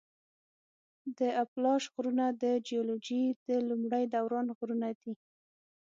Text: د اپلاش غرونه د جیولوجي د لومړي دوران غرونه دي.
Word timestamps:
د 1.17 1.19
اپلاش 1.43 1.83
غرونه 1.93 2.25
د 2.43 2.43
جیولوجي 2.67 3.23
د 3.47 3.49
لومړي 3.69 4.03
دوران 4.13 4.45
غرونه 4.57 4.89
دي. 5.01 5.13